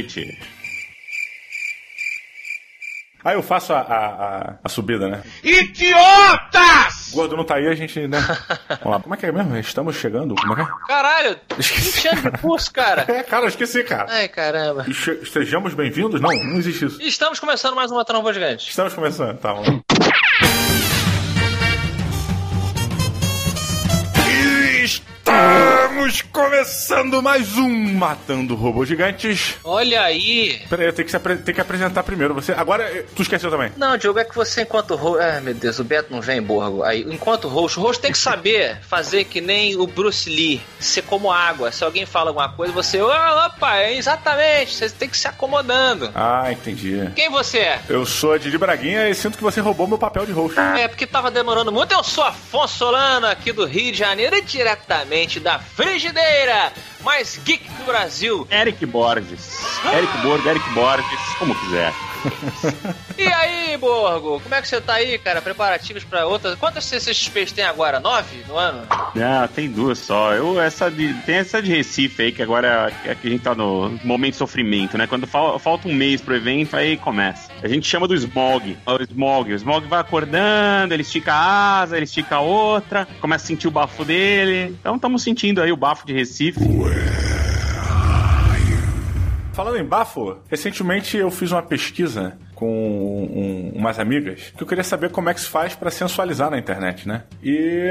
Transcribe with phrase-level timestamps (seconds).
[0.00, 0.38] noite!
[3.22, 5.22] Aí eu faço a, a, a, subida, né?
[5.44, 7.12] Idiotas!
[7.12, 8.18] O gordo não tá aí, a gente, né?
[8.82, 9.00] Vamos lá.
[9.00, 9.54] Como é que é mesmo?
[9.58, 10.34] Estamos chegando?
[10.34, 10.66] Como é que é?
[10.88, 11.90] Caralho, Esqueci.
[11.90, 13.04] 20 anos de curso, cara.
[13.10, 14.06] É, cara, eu esqueci, cara.
[14.08, 14.86] Ai, caramba.
[14.88, 16.18] E Estejamos bem-vindos?
[16.18, 17.02] Não, não existe isso.
[17.02, 18.70] Estamos começando mais uma Tromba Gigante.
[18.70, 19.82] Estamos começando, tá bom.
[26.00, 29.56] Estamos começando mais um Matando Robôs Gigantes.
[29.62, 30.62] Olha aí.
[30.70, 32.32] Peraí, eu tenho que, apre- tenho que apresentar primeiro.
[32.32, 33.70] Você, agora, eh, tu esqueceu também.
[33.76, 35.22] Não, Diogo, é que você, enquanto host.
[35.22, 36.82] Ah, meu Deus, o Beto não vem, Borgo.
[36.84, 41.02] Aí, enquanto host, o host tem que saber fazer que nem o Bruce Lee, ser
[41.02, 41.70] como água.
[41.70, 42.98] Se alguém fala alguma coisa, você.
[42.98, 44.72] Ah, opa, é exatamente.
[44.74, 46.10] Você tem que se acomodando.
[46.14, 47.10] Ah, entendi.
[47.14, 47.80] Quem você é?
[47.90, 50.58] Eu sou a Didi Braguinha e sinto que você roubou meu papel de host.
[50.58, 51.92] É, porque tava demorando muito.
[51.92, 55.58] Eu sou Afonso Solano, aqui do Rio de Janeiro, e diretamente da
[55.90, 58.46] Frigideira, mais geek do Brasil.
[58.48, 59.58] Eric Borges.
[59.92, 61.92] Eric Borgo, Eric Borges, como quiser.
[63.16, 65.40] E aí, Borgo, como é que você tá aí, cara?
[65.42, 66.58] Preparativos pra outras.
[66.58, 68.00] Quantas CCXPs tem agora?
[68.00, 68.82] Nove no ano?
[69.14, 70.32] Não, tem duas só.
[70.34, 73.54] Eu, essa de, tem essa de Recife aí, que agora é que a gente tá
[73.54, 75.06] no momento de sofrimento, né?
[75.06, 77.50] Quando fal- falta um mês pro evento, aí começa.
[77.62, 78.76] A gente chama do Smog.
[78.86, 79.52] O Smog.
[79.52, 83.68] O Smog vai acordando, ele estica a asa, ele estica a outra, começa a sentir
[83.68, 84.76] o bafo dele.
[84.80, 86.60] Então estamos sentindo aí o bafo de Recife.
[89.60, 94.82] Falando em bafo, recentemente eu fiz uma pesquisa com um- umas amigas que eu queria
[94.82, 97.24] saber como é que se faz pra sensualizar na internet, né?
[97.42, 97.90] E,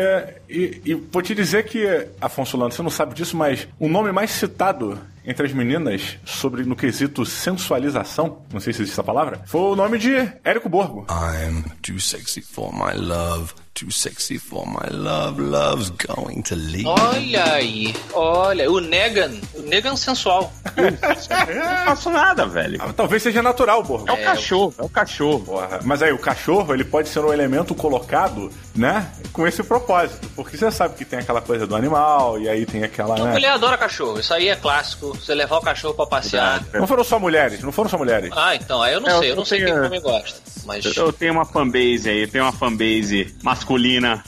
[0.50, 4.12] e, e vou te dizer que, Afonso Lando, você não sabe disso, mas o nome
[4.12, 9.42] mais citado entre as meninas sobre no quesito sensualização, não sei se existe essa palavra,
[9.46, 11.06] foi o nome de Érico Borgo.
[11.08, 16.86] I'm too sexy for my love, too sexy for my love, love's going to leave.
[16.86, 20.52] Olha aí, olha, o Negan, o Negan sensual.
[20.76, 22.78] Não faço nada, velho.
[22.82, 24.10] Ah, Talvez seja natural, Borgo.
[24.10, 25.46] É o cachorro, é o cachorro.
[25.46, 29.10] Porra, Mas aí, o cachorro, ele pode ser um elemento colocado, né?
[29.32, 30.28] Com esse propósito.
[30.36, 33.32] Porque você sabe que tem aquela coisa do animal, e aí tem aquela, A né?
[33.32, 35.18] mulher adora cachorro, isso aí é clássico.
[35.18, 36.64] Você levar o cachorro pra passear.
[36.74, 38.30] Não foram só mulheres, não foram só mulheres.
[38.36, 40.40] Ah, então, aí eu não É, sei, eu eu não sei tenho- quem come gosta.
[40.66, 40.86] Mas.
[40.98, 43.69] Eu tenho uma fanbase aí, eu tenho uma fanbase masculina.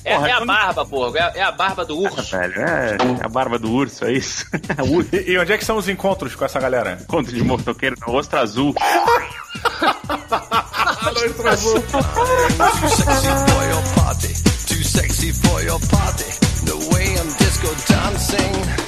[0.04, 2.22] É, Porra, é a quando- barba, Borgo, é, a- é a barba do urso.
[2.38, 4.46] Velho, é a barba do urso, é isso?
[4.72, 5.18] É.
[5.18, 6.98] E, e onde é que são os encontros com essa galera?
[7.02, 8.74] Encontro de motoqueiro no Ostra Azul.
[11.12, 14.34] Too sexy for your party,
[14.68, 16.30] too sexy for your party.
[16.66, 18.81] The way I'm disco dancing.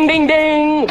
[0.00, 0.86] Ding, ding, ding!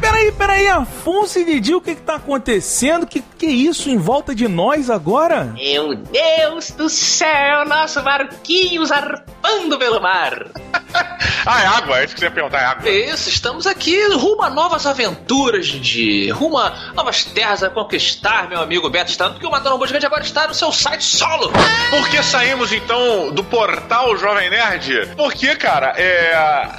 [0.00, 3.06] Peraí, peraí, Afonso e Didi, o que que tá acontecendo?
[3.06, 5.44] Que que é isso em volta de nós agora?
[5.54, 10.46] Meu Deus do céu, nosso barquinho zarpando pelo mar.
[11.46, 12.00] Ah, é água?
[12.00, 12.90] É isso que você ia perguntar, é água.
[12.90, 16.28] Isso, estamos aqui rumo a novas aventuras, Didi.
[16.30, 20.06] Rumo a novas terras a conquistar, meu amigo Beto Estado, porque o Matando Robô Gigante
[20.06, 21.52] agora está no seu site solo.
[21.88, 25.14] Por que saímos então do portal Jovem Nerd?
[25.16, 26.36] Porque, cara, é...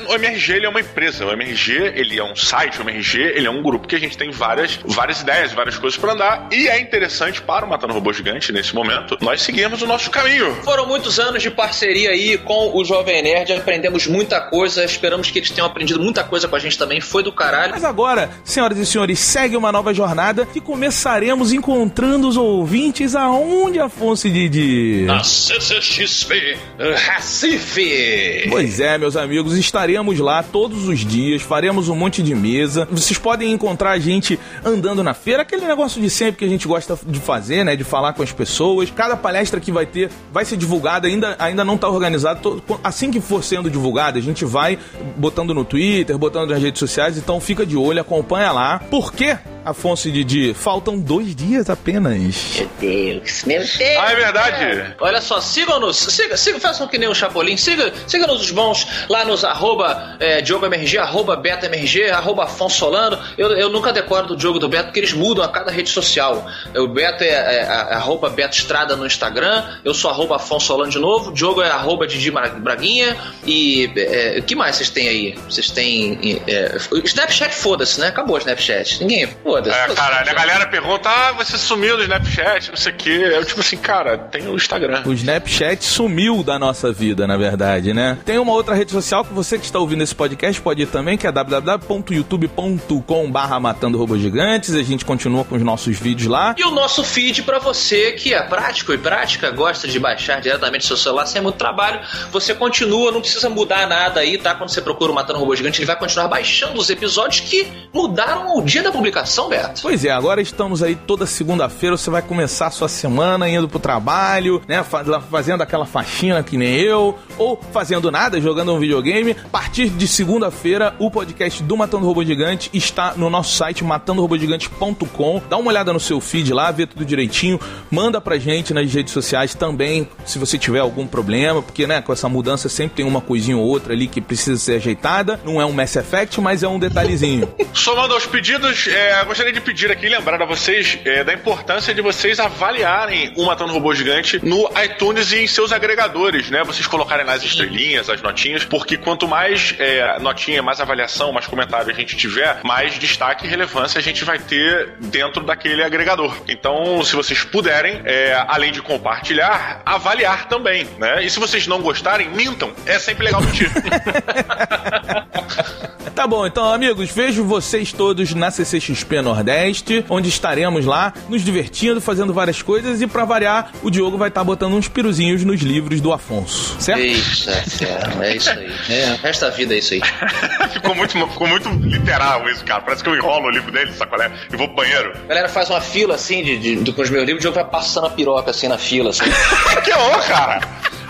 [0.09, 1.25] o MRG ele é uma empresa.
[1.25, 4.17] O MRG ele é um site, o MRG ele é um grupo que a gente
[4.17, 6.49] tem várias, várias ideias, várias coisas pra andar.
[6.51, 10.53] E é interessante para o Matando Robô Gigante, nesse momento, nós seguirmos o nosso caminho.
[10.63, 15.39] Foram muitos anos de parceria aí com o Jovem Nerd, aprendemos muita coisa, esperamos que
[15.39, 17.71] eles tenham aprendido muita coisa com a gente também, foi do caralho.
[17.71, 23.79] Mas agora, senhoras e senhores, segue uma nova jornada que começaremos encontrando os ouvintes aonde,
[23.79, 25.05] Afonso e Didi?
[25.05, 28.47] Na CCXP Recife!
[28.49, 32.87] Pois é, meus amigos, estaremos lá todos os dias, faremos um monte de mesa.
[32.91, 36.67] Vocês podem encontrar a gente andando na feira, aquele negócio de sempre que a gente
[36.67, 37.75] gosta de fazer, né?
[37.75, 38.91] De falar com as pessoas.
[38.91, 42.63] Cada palestra que vai ter vai ser divulgada, ainda, ainda não está organizado.
[42.83, 44.77] Assim que for sendo divulgada, a gente vai
[45.15, 48.79] botando no Twitter, botando nas redes sociais, então fica de olho, acompanha lá.
[48.89, 49.37] Por quê?
[49.65, 52.17] Afonso e Didi, faltam dois dias apenas.
[52.57, 53.79] Meu Deus, meu Deus.
[53.99, 54.95] Ah, é verdade.
[54.97, 59.25] Olha só, sigam-nos, siga, siga, façam que nem o Chapolin, siga, siga-nos os bons lá
[59.25, 63.19] nos arroba é, DiogoMRG, arroba BetoMRG, arroba Afonso Solano.
[63.37, 66.45] Eu, eu nunca decoro do Diogo do Beto, porque eles mudam a cada rede social.
[66.73, 70.89] O Beto é, é, é arroba Beto Estrada no Instagram, eu sou arroba Afonso Solano
[70.91, 74.89] de novo, o Diogo é arroba Didi Bra- Braguinha e é, o que mais vocês
[74.89, 75.35] têm aí?
[75.49, 76.41] Vocês têm...
[76.47, 78.07] É, Snapchat, foda-se, né?
[78.07, 79.01] Acabou o Snapchat.
[79.01, 79.77] Ninguém, foda-se.
[79.77, 83.31] É, caralho, a galera pergunta: ah, você sumiu no Snapchat, não sei o quê.
[83.33, 85.03] Eu, tipo assim, cara, tem o Instagram.
[85.05, 88.17] O Snapchat sumiu da nossa vida, na verdade, né?
[88.25, 91.17] Tem uma outra rede social que você que está ouvindo esse podcast pode ir também,
[91.17, 94.75] que é www.youtube.com barra matando robôs gigantes.
[94.75, 96.55] A gente continua com os nossos vídeos lá.
[96.57, 100.83] E o nosso feed pra você que é prático e prática, gosta de baixar diretamente
[100.83, 101.99] do seu celular sem muito trabalho,
[102.31, 104.55] você continua, não precisa mudar nada aí, tá?
[104.55, 108.57] Quando você procura o Matando Robô Gigante, ele vai continuar baixando os episódios que mudaram
[108.57, 109.81] o dia da publicação, Beto.
[109.81, 113.79] Pois é, agora estamos aí toda segunda-feira, você vai começar a sua semana indo pro
[113.79, 114.83] trabalho, né?
[115.29, 119.35] Fazendo aquela faxina que nem eu, ou fazendo nada, jogando um videogame.
[119.45, 125.41] A partir de segunda-feira, o podcast do Matando Robô Gigante está no nosso site matandorobogigante.com.
[125.49, 127.59] Dá uma olhada no seu feed lá, vê tudo direitinho.
[127.89, 132.11] Manda pra gente nas redes sociais também, se você tiver algum problema, porque, né, com
[132.11, 135.39] essa mudança sempre tem uma coisinha ou outra ali que precisa ser ajeitada.
[135.43, 137.51] Não é um Mass Effect, mas é um detalhezinho.
[137.73, 142.01] Somando aos pedidos, é, gostaria de pedir aqui, lembrar a vocês é, da importância de
[142.01, 146.63] vocês avaliarem o Matando Robô Gigante no iTunes e em seus agregadores, né?
[146.63, 151.45] Vocês colocarem lá as estrelinhas, as notinhas, porque quanto mais é, notinha, mais avaliação, mais
[151.45, 156.35] comentário a gente tiver, mais destaque e relevância a gente vai ter dentro daquele agregador.
[156.47, 161.23] Então, se vocês puderem, é, além de compartilhar, avaliar também, né?
[161.23, 162.73] E se vocês não gostarem, mintam.
[162.85, 163.71] É sempre legal mentir.
[166.15, 172.01] Tá bom, então, amigos, vejo vocês todos na CCXP Nordeste, onde estaremos lá nos divertindo,
[172.01, 176.01] fazendo várias coisas e pra variar, o Diogo vai estar botando uns piruzinhos nos livros
[176.01, 177.01] do Afonso, certo?
[177.01, 178.71] Eita, ferro, é isso aí.
[178.89, 180.01] É, o resto da vida é isso aí.
[180.73, 182.81] ficou, muito, ficou muito literal isso, cara.
[182.81, 185.13] Parece que eu enrolo o livro dele, sacolé, e vou pro banheiro.
[185.25, 187.55] A galera faz uma fila assim de, de- do- com os meus livros, o jogo
[187.61, 189.11] vai passando a piroca assim na fila.
[189.11, 189.23] Assim.
[189.85, 190.61] que horror, cara!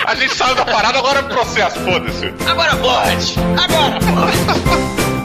[0.07, 2.33] A gente saiu da parada, agora é processo, foda-se.
[2.49, 3.35] Agora pode!
[3.61, 5.07] Agora pode!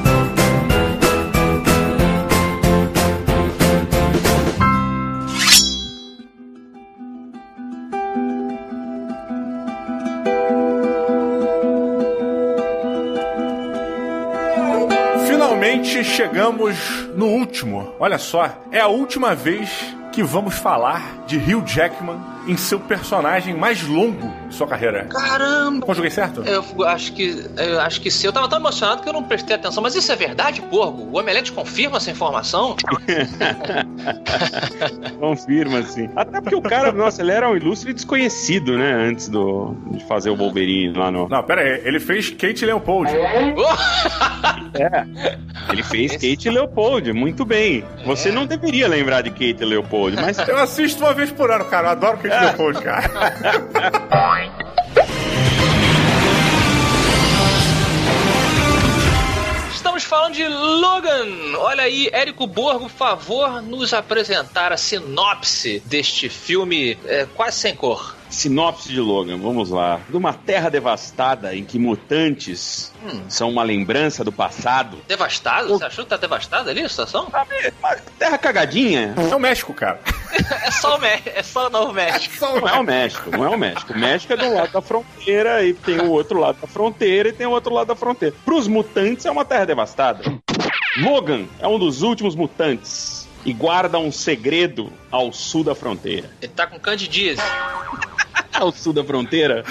[15.82, 16.76] Finalmente chegamos
[17.16, 17.92] no último.
[17.98, 19.68] Olha só, é a última vez
[20.12, 25.06] que vamos falar de Hugh Jackman em seu personagem mais longo de sua carreira.
[25.06, 25.84] Caramba!
[25.86, 26.42] Conjuguei certo?
[26.42, 27.44] Eu acho que.
[27.56, 28.26] Eu acho que sim.
[28.26, 29.82] Eu tava tão emocionado que eu não prestei atenção.
[29.82, 31.02] Mas isso é verdade, porco?
[31.02, 32.76] O Omelete confirma essa informação?
[35.18, 36.08] Confirma, assim.
[36.14, 38.92] Até porque o cara, nossa, ele era um ilustre desconhecido, né?
[38.92, 41.28] Antes do, de fazer o Wolverine lá no.
[41.28, 43.10] Não, pera aí, ele fez Kate Leopold.
[44.74, 45.72] É.
[45.72, 47.84] Ele fez Kate Leopold, muito bem.
[48.06, 50.38] Você não deveria lembrar de Kate Leopold, mas.
[50.48, 51.88] Eu assisto uma vez por ano, cara.
[51.88, 53.10] Eu adoro Kate Leopold, cara.
[59.74, 61.56] Estamos falando de Logan.
[61.58, 68.16] Olha aí, Érico Borgo, favor nos apresentar a sinopse deste filme é, quase sem cor.
[68.32, 70.00] Sinopse de Logan, vamos lá.
[70.08, 72.92] De uma terra devastada em que mutantes
[73.28, 74.98] são uma lembrança do passado.
[75.06, 75.68] Devastado?
[75.68, 77.28] Você achou que tá devastada ali a situação?
[77.30, 79.14] Sabe, uma terra cagadinha.
[79.30, 80.00] É o México, cara.
[80.64, 82.34] É só o, Mé é só o Novo México.
[82.40, 83.92] Não é o México, não é o México.
[83.92, 87.32] O México é do lado da fronteira e tem o outro lado da fronteira e
[87.32, 88.34] tem o outro lado da fronteira.
[88.42, 90.24] Para os mutantes é uma terra devastada.
[90.96, 96.30] Logan é um dos últimos mutantes e guarda um segredo ao sul da fronteira.
[96.40, 97.42] Ele tá com candidíase.
[98.58, 99.64] Ao sul da fronteira.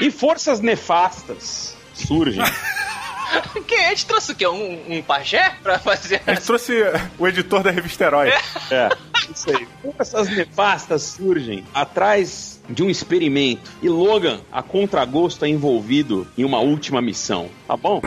[0.00, 2.42] e forças nefastas surgem
[3.66, 4.46] Quem a gente trouxe o quê?
[4.46, 6.74] Um, um pajé pra fazer A gente trouxe
[7.18, 8.28] o editor da revista Herói.
[8.70, 8.88] É,
[9.34, 9.66] isso aí.
[9.80, 16.44] Como essas nefastas surgem atrás de um experimento e Logan, a contragosto, é envolvido em
[16.44, 18.02] uma última missão, tá bom?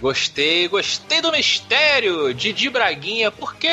[0.00, 3.68] Gostei, gostei do mistério, Didi Braguinha, porque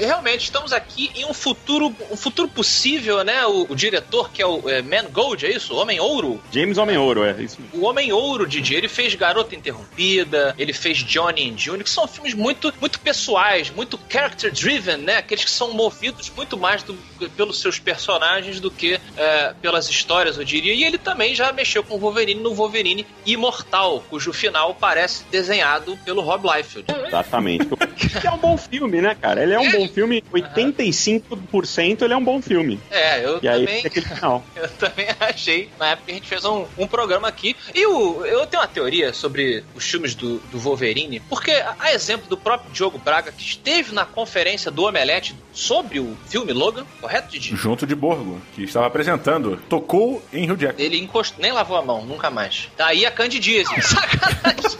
[0.00, 3.46] realmente estamos aqui em um futuro, um futuro possível, né?
[3.46, 5.74] O, o diretor, que é o é, Man Gold, é isso?
[5.76, 6.42] Homem Ouro?
[6.50, 7.60] James Homem Ouro, é isso.
[7.60, 7.68] mesmo.
[7.80, 12.08] O Homem Ouro, Didi, ele fez Garota Interrompida, ele fez Johnny and Junior, que são
[12.08, 15.18] filmes muito, muito pessoais, muito character driven, né?
[15.18, 16.94] Aqueles que são movidos muito mais do-
[17.36, 20.74] pelos seus personagens do que é, pelas histórias, eu diria.
[20.74, 25.98] E ele também já mexeu com o Wolverine no Wolverine Imortal, cujo final parece desenhado
[26.04, 26.86] pelo Rob Liefeld.
[27.06, 27.66] Exatamente.
[28.20, 29.42] Que é um bom filme, né, cara?
[29.42, 32.80] Ele é um bom filme, 85% ele é um bom filme.
[32.90, 33.86] É, eu E aí também.
[33.86, 34.44] aquele final.
[34.56, 35.68] Eu também achei.
[35.78, 37.56] Na época a gente fez um, um programa aqui.
[37.74, 41.92] E o, eu tenho uma teoria sobre os filmes do, do Wolverine, porque a, a
[41.92, 46.84] exemplo do próprio Diogo Braga, que esteve na conferência do Omelete sobre o filme Logan,
[47.00, 47.56] correto, Didi?
[47.56, 49.56] Junto de Borgo, que estava apresentando.
[49.68, 50.80] Tocou em Rio Jack.
[50.80, 52.68] Ele encostou, nem lavou a mão, nunca mais.
[52.76, 53.70] Daí a candidíase.
[53.82, 54.76] Sacanagem.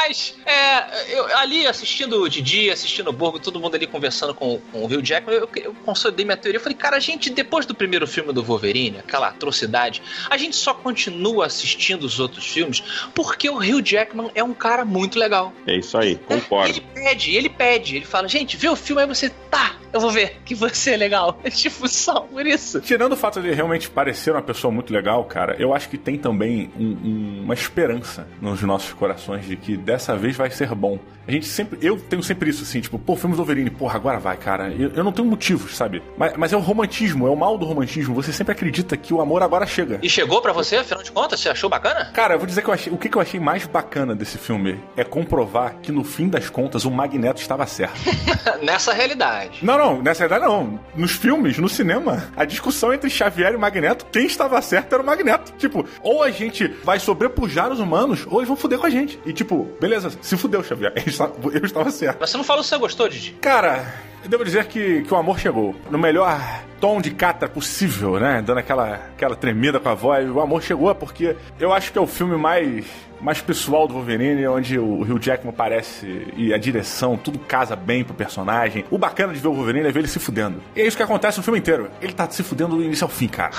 [0.00, 4.60] Mas, é, eu, ali assistindo o Didi, assistindo o Borgo, todo mundo ali conversando com,
[4.70, 6.58] com o Rio Jackman, eu, eu consolidei minha teoria.
[6.58, 10.00] Eu falei, cara, a gente, depois do primeiro filme do Wolverine, aquela atrocidade,
[10.30, 12.80] a gente só continua assistindo os outros filmes
[13.12, 15.52] porque o Rio Jackman é um cara muito legal.
[15.66, 16.80] É isso aí, Ele concordo.
[16.94, 20.40] pede, ele pede, ele fala, gente, vê o filme, aí você, tá, eu vou ver,
[20.44, 21.40] que você é legal.
[21.48, 22.80] É tipo, só por isso.
[22.80, 25.96] Tirando o fato de ele realmente parecer uma pessoa muito legal, cara, eu acho que
[25.98, 30.74] tem também um- um- uma esperança nos nossos corações de que dessa vez vai ser
[30.74, 30.98] bom.
[31.26, 31.78] A gente sempre.
[31.80, 34.70] Eu tenho sempre isso, assim, tipo, pô, filme do Wolverine, porra, agora vai, cara.
[34.70, 36.02] Eu, eu não tenho motivos, sabe?
[36.16, 38.14] Mas, mas é o romantismo, é o mal do romantismo.
[38.14, 39.98] Você sempre acredita que o amor agora chega.
[40.02, 42.10] E chegou pra você, afinal de contas, você achou bacana?
[42.12, 44.36] Cara, eu vou dizer que eu achei, o que, que eu achei mais bacana desse
[44.36, 47.98] filme é comprovar que no fim das contas o Magneto estava certo.
[48.62, 49.64] Nessa realidade.
[49.64, 50.80] Não, não, nessa verdade não.
[50.94, 55.06] Nos filmes, no cinema, a discussão entre Xavier e Magneto, quem estava certo era o
[55.06, 55.52] Magneto.
[55.56, 59.18] Tipo, ou a gente vai sobrepujar os humanos, ou eles vão fuder com a gente.
[59.24, 60.92] E tipo, beleza, se fudeu, Xavier.
[60.96, 62.18] Eu estava- certo.
[62.20, 63.32] Mas você não falou se você gostou, Didi.
[63.40, 65.74] Cara, eu devo dizer que, que o amor chegou.
[65.90, 66.40] No melhor
[66.80, 68.42] tom de catra possível, né?
[68.44, 70.28] Dando aquela, aquela tremida com a voz.
[70.30, 72.84] O amor chegou porque eu acho que é o filme mais,
[73.20, 78.04] mais pessoal do Wolverine, onde o Hugh Jackman aparece e a direção, tudo casa bem
[78.04, 78.84] pro personagem.
[78.90, 80.60] O bacana de ver o Wolverine é ver ele se fudendo.
[80.76, 81.90] E é isso que acontece no filme inteiro.
[82.00, 83.52] Ele tá se fudendo do início ao fim, cara.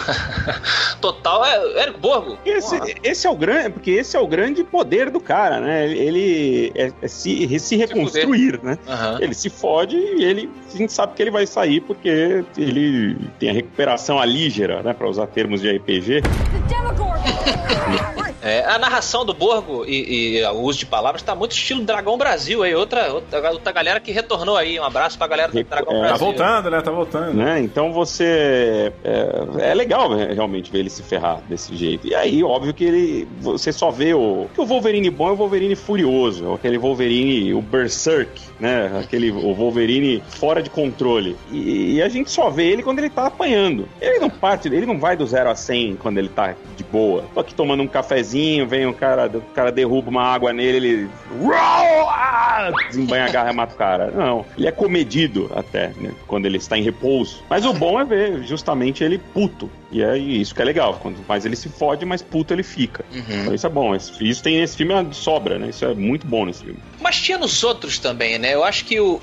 [1.02, 2.38] Total, é Érico Borgo.
[2.46, 5.88] Esse, esse é o grande, porque esse é o grande poder do cara, né?
[5.90, 8.78] Ele- é, é se, se reconstruir, né?
[8.88, 9.18] Aham.
[9.22, 13.50] Ele se fode e ele a gente sabe que ele vai sair porque ele tem
[13.50, 14.94] a recuperação alígera, né?
[14.94, 16.22] Pra usar termos de RPG.
[18.42, 22.18] É, a narração do Borgo e, e o uso de palavras tá muito estilo Dragão
[22.18, 22.74] Brasil aí.
[22.74, 24.80] Outra, outra, outra galera que retornou aí.
[24.80, 26.26] Um abraço pra galera do Dragão é, Tá Brasil.
[26.26, 26.82] voltando, né?
[26.82, 27.34] Tá voltando.
[27.34, 27.60] Né?
[27.60, 28.94] Então você.
[29.04, 32.08] É, é legal né, realmente ver ele se ferrar desse jeito.
[32.08, 33.28] E aí, óbvio que ele.
[33.42, 34.48] Você só vê o.
[34.54, 36.54] Que o Wolverine bom é o Wolverine furioso.
[36.54, 39.00] Aquele Wolverine, o Berserk, né?
[39.04, 41.36] Aquele o Wolverine fora de controle.
[41.52, 43.88] E, e a gente só vê ele quando ele tá apanhando.
[44.00, 47.26] Ele não parte, ele não vai do 0 a 100 quando ele tá de boa.
[47.34, 48.29] Tô aqui tomando um cafezinho,
[48.66, 51.10] vem um cara, o cara derruba uma água nele, ele.
[51.54, 52.72] Ah!
[52.88, 54.12] Desembanha a garra e mata o cara.
[54.12, 54.46] Não.
[54.58, 56.12] Ele é comedido até, né?
[56.28, 57.44] Quando ele está em repouso.
[57.50, 59.70] Mas o bom é ver justamente ele puto.
[59.92, 60.96] E é isso que é legal.
[61.02, 63.04] Quanto mais ele se fode, mais puto ele fica.
[63.42, 63.96] Então isso é bom.
[63.96, 65.70] Isso isso tem nesse filme de sobra, né?
[65.70, 66.80] Isso é muito bom nesse filme.
[67.00, 68.54] Mas tinha nos outros também, né?
[68.54, 69.20] Eu acho que o,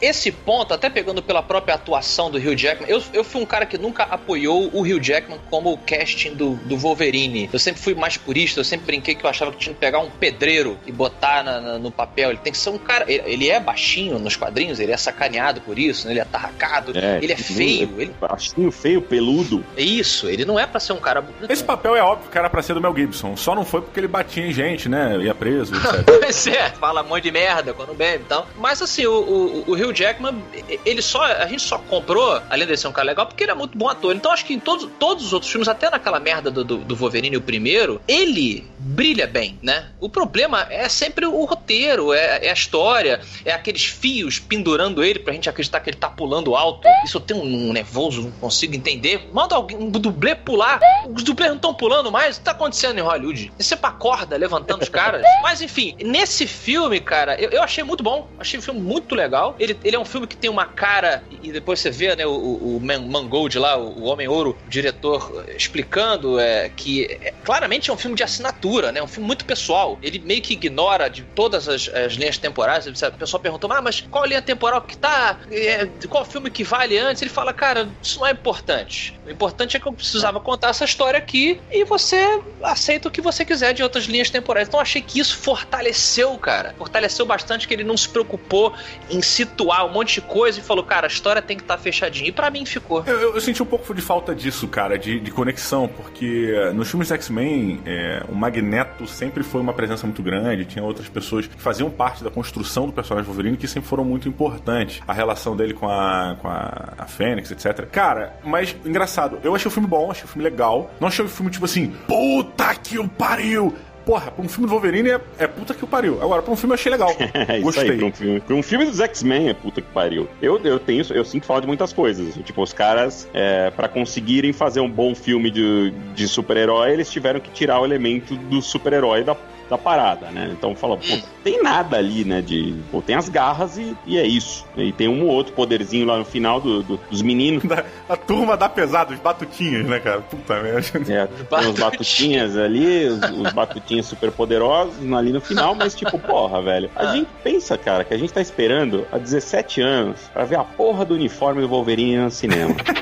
[0.00, 3.64] esse ponto, até pegando pela própria atuação do Hugh Jackman, eu, eu fui um cara
[3.66, 7.48] que nunca apoiou o Hugh Jackman como o casting do, do Wolverine.
[7.52, 10.00] Eu sempre fui mais purista, eu sempre brinquei que eu achava que tinha que pegar
[10.00, 12.30] um pedreiro e botar na- na- no papel.
[12.30, 13.04] Ele tem que ser um cara.
[13.10, 16.12] Ele, ele é baixinho nos quadrinhos, ele é sacaneado por isso, né?
[16.12, 17.94] ele é atarracado, ele é feio.
[18.00, 19.64] Ele, Baixinho, feio, peludo.
[19.76, 21.50] é isso, ele não é pra ser um cara bonito.
[21.50, 23.36] Esse papel é óbvio que era pra ser do Mel Gibson.
[23.36, 25.16] Só não foi porque ele batia em gente, né?
[25.20, 26.04] Ia preso, etc.
[26.04, 28.48] Pois é, fala um de merda quando bebe e tal.
[28.56, 30.42] Mas assim, o, o, o Hugh Jackman,
[30.84, 31.22] ele só.
[31.24, 33.88] A gente só comprou, além de ser um cara legal, porque ele é muito bom
[33.88, 34.14] ator.
[34.14, 36.96] Então acho que em todos, todos os outros filmes, até naquela merda do, do, do
[36.96, 39.90] Wolverine, o primeiro, ele brilha bem, né?
[40.00, 45.18] O problema é sempre o roteiro, é, é a história, é aqueles fios pendurando ele
[45.18, 46.88] pra gente acreditar que ele tá pulando alto.
[47.04, 49.28] Isso eu tenho um nervoso, não consigo entender.
[49.32, 50.80] Manda alguém, um dublê pular.
[51.08, 52.36] Os dublês não estão pulando mais.
[52.36, 53.52] O que tá acontecendo em Hollywood?
[53.58, 55.22] Isso é pra corda, levantando os caras.
[55.42, 58.30] Mas enfim, nesse filme, cara, eu, eu achei muito bom.
[58.38, 59.56] Achei o filme muito legal.
[59.58, 62.76] Ele, ele é um filme que tem uma cara, e depois você vê, né, o,
[62.76, 67.34] o Man- Mangold lá, o, o Homem Ouro, o diretor, eh, explicando é, que é,
[67.42, 69.02] claramente é um filme de assinatura, né?
[69.02, 69.98] Um filme muito pessoal.
[70.00, 72.86] Ele meio que ignora de todas as, as linhas temporais.
[72.86, 75.40] O pessoal perguntou, ah, mas qual linha temporal que tá?
[75.50, 77.22] É, qual filme que vale antes?
[77.22, 79.18] Ele fala, cara, isso não é importante.
[79.26, 82.16] O importante é que eu precisava contar essa história aqui e você
[82.62, 84.68] aceita o que você quiser de outras linhas temporais.
[84.68, 86.74] Então achei que isso fortaleceu, cara.
[86.78, 88.74] Fortaleceu bastante que ele não se preocupou
[89.08, 91.82] em situar um monte de coisa e falou, cara, a história tem que estar tá
[91.82, 92.28] fechadinha.
[92.28, 93.02] E pra mim ficou.
[93.06, 96.88] Eu, eu, eu senti um pouco de falta disso, cara, de, de conexão, porque nos
[96.88, 101.60] filmes X-Men, é, o Magneto sempre foi uma presença muito grande, tinha outras pessoas que
[101.60, 105.00] faziam parte da construção do personagem Wolverine que sempre foram muito importantes.
[105.06, 107.86] A relação dele com a, com a, a Fênix, etc.
[107.90, 110.90] Cara, mas engraçado, eu achei o filme bom, achei o filme legal.
[111.00, 113.74] Não achei o filme tipo assim, puta que o pariu!
[114.04, 116.22] Porra, pra um filme do Wolverine é, é puta que o pariu.
[116.22, 117.10] Agora, pra um filme eu achei legal.
[117.48, 117.90] É isso Gostei.
[117.90, 120.28] aí, pra um filme, pra um filme dos X-Men é puta que pariu.
[120.40, 122.34] Eu, eu tenho, eu sinto falta de muitas coisas.
[122.44, 127.40] Tipo, os caras, é, para conseguirem fazer um bom filme de, de super-herói, eles tiveram
[127.40, 129.36] que tirar o elemento do super-herói da
[129.70, 130.50] da parada, né?
[130.52, 131.04] Então fala, pô,
[131.44, 132.42] tem nada ali, né?
[132.42, 134.66] De, pô, tem as garras e, e é isso.
[134.76, 137.62] E tem um ou outro poderzinho lá no final do, do- dos meninos.
[137.64, 140.20] Da- a turma da pesada, os batutinhas, né, cara?
[140.22, 140.88] Puta merda.
[141.08, 141.26] É,
[141.60, 146.60] tem os batutinhas ali, os, os batutinhas super poderosos ali no final, mas tipo, porra,
[146.60, 146.90] velho.
[146.96, 150.64] A gente pensa, cara, que a gente tá esperando há 17 anos pra ver a
[150.64, 152.74] porra do uniforme do Wolverine no cinema.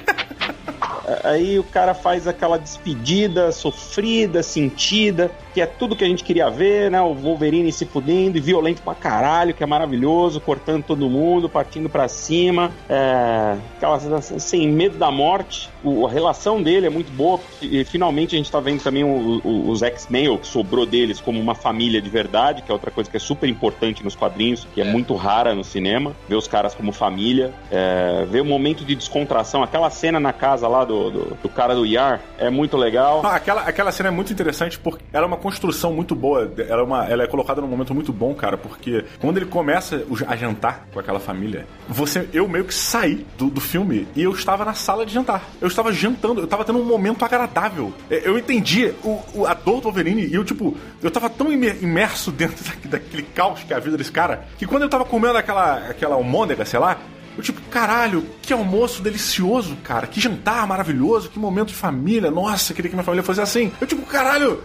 [1.24, 6.48] Aí o cara faz aquela despedida sofrida, sentida, que é tudo que a gente queria
[6.50, 7.00] ver, né?
[7.00, 11.88] O Wolverine se fudendo e violento pra caralho, que é maravilhoso, cortando todo mundo, partindo
[11.88, 15.68] pra cima, é, aquela, sem medo da morte.
[15.82, 19.40] O- a relação dele é muito boa, e finalmente a gente tá vendo também o-
[19.44, 22.90] o- os X-Men, o que sobrou deles, como uma família de verdade, que é outra
[22.90, 26.46] coisa que é super importante nos quadrinhos, que é, muito rara no cinema, ver os
[26.48, 30.97] caras como família, é, ver o momento de descontração, aquela cena na casa lá do,
[31.10, 33.22] do, do cara do Yar, é muito legal.
[33.24, 36.50] Ah, aquela, aquela cena é muito interessante porque ela é uma construção muito boa.
[36.58, 40.04] Ela é, uma, ela é colocada num momento muito bom, cara, porque quando ele começa
[40.26, 44.32] a jantar com aquela família, você, eu meio que saí do, do filme e eu
[44.32, 45.42] estava na sala de jantar.
[45.60, 47.92] Eu estava jantando, eu estava tendo um momento agradável.
[48.10, 51.52] É, Eu entendi o, o, a dor do Wolverine e eu, tipo, eu tava tão
[51.52, 54.88] imer- imerso dentro da- daquele caos que é a vida desse cara, que quando eu
[54.88, 56.96] tava comendo aquela, aquela almôndega, sei lá,
[57.38, 60.06] eu tipo, caralho, que almoço delicioso, cara.
[60.06, 62.30] Que jantar maravilhoso, que momento de família.
[62.30, 63.72] Nossa, queria que minha família fosse assim.
[63.80, 64.62] Eu tipo, caralho.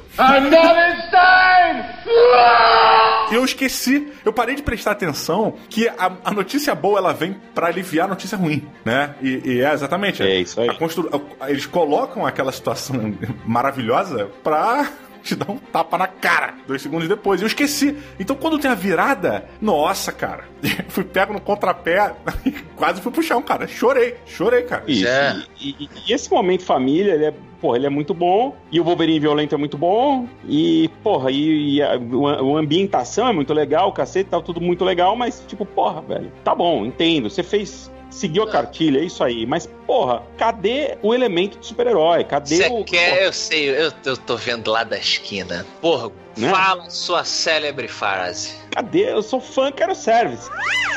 [3.32, 7.36] E eu esqueci, eu parei de prestar atenção que a, a notícia boa ela vem
[7.56, 9.16] pra aliviar a notícia ruim, né?
[9.22, 10.22] E, e é exatamente.
[10.22, 10.70] É isso aí.
[10.70, 11.10] a constru-
[11.48, 14.88] eles colocam aquela situação maravilhosa pra
[15.24, 17.42] te dar um tapa na cara dois segundos depois.
[17.42, 17.98] Eu esqueci.
[18.20, 20.44] Então quando tem a virada, nossa, cara.
[20.90, 22.14] fui pego no contrapé,
[22.76, 23.68] quase fui pro chão, cara.
[23.68, 24.84] Chorei, chorei, cara.
[24.88, 25.08] Isso.
[25.08, 25.42] É.
[25.60, 28.56] E, e- e esse momento família, ele é, porra, ele é muito bom.
[28.72, 30.28] E o Wolverine violento é muito bom.
[30.48, 34.60] E, porra, e, e a, o- a ambientação é muito legal, o cacete tá tudo
[34.62, 37.30] muito legal, mas, tipo, porra, velho, tá bom, entendo.
[37.30, 37.92] Você fez.
[38.14, 39.46] Seguiu a cartilha, é isso aí.
[39.46, 42.24] Mas, porra, cadê o elemento de super-herói?
[42.24, 42.84] Cadê Você o.
[42.84, 45.66] quer, eu sei, eu, eu tô vendo lá da esquina.
[45.82, 46.50] Porra, Né?
[46.50, 48.54] fala sua célebre frase.
[48.72, 49.12] Cadê?
[49.12, 50.48] Eu sou fã, quero service.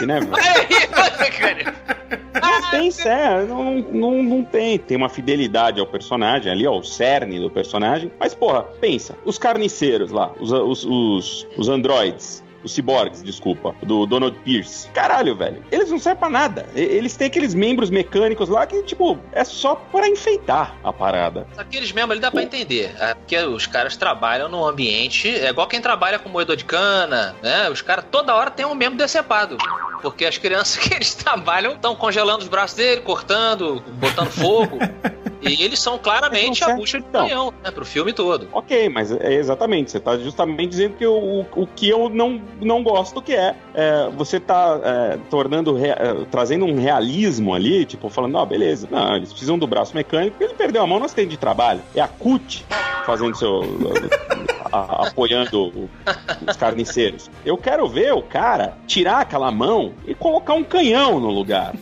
[0.06, 0.20] Né?
[2.40, 4.78] Não tem sério, não, não, não tem.
[4.78, 8.10] Tem uma fidelidade ao personagem ali, ao cerne do personagem.
[8.20, 12.44] Mas, porra, pensa, os carniceiros lá, os, os, os, os androides.
[12.66, 14.88] Os ciborgues, desculpa, do Donald Pierce.
[14.90, 15.62] Caralho, velho.
[15.70, 16.66] Eles não servem pra nada.
[16.74, 21.46] Eles têm aqueles membros mecânicos lá que, tipo, é só pra enfeitar a parada.
[21.56, 22.92] Aqueles mesmo ali dá pra entender.
[22.98, 25.28] É porque os caras trabalham num ambiente.
[25.28, 27.70] É igual quem trabalha com moedor de cana, né?
[27.70, 29.58] Os caras toda hora tem um membro decepado.
[30.02, 34.76] Porque as crianças que eles trabalham estão congelando os braços dele, cortando, botando fogo.
[35.48, 37.70] e eles são claramente a bucha de serve, canhão, né?
[37.70, 38.48] Pro filme todo.
[38.52, 42.82] Ok, mas é exatamente, você tá justamente dizendo que o, o, que eu não, não
[42.82, 45.94] gosto que é, é, você tá é, tornando, é,
[46.30, 50.54] trazendo um realismo ali, tipo, falando, ó, beleza, não, eles precisam do braço mecânico, ele
[50.54, 51.80] perdeu a mão no acidente de trabalho.
[51.94, 52.64] É a CUT
[53.04, 53.62] fazendo seu...
[54.72, 55.90] a- apoiando o-
[56.48, 57.30] os carniceiros.
[57.44, 61.74] Eu quero ver o cara tirar aquela mão e colocar um canhão no lugar.